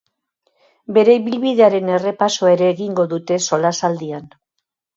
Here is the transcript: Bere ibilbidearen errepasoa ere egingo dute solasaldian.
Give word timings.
Bere 0.97 1.17
ibilbidearen 1.17 1.93
errepasoa 1.99 2.55
ere 2.57 2.73
egingo 2.77 3.07
dute 3.15 3.41
solasaldian. 3.51 4.29